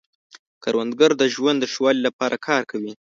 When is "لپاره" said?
2.07-2.35